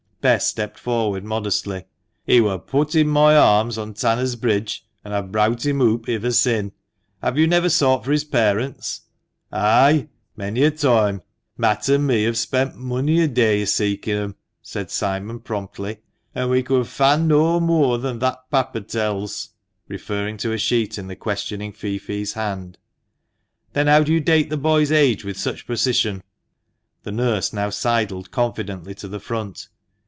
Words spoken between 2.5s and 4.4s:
put i' moi arms on Tanners'